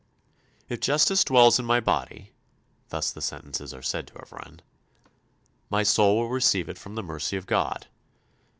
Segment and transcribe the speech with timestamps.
[0.67, 2.31] "If justice dwells in my body"
[2.89, 4.63] thus the sentences are said to have run
[5.69, 7.85] "my soul will receive it from the mercy of God.